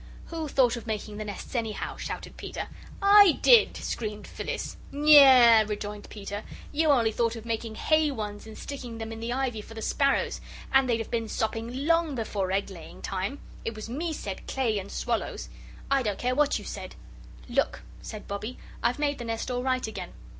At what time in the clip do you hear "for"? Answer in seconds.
9.61-9.75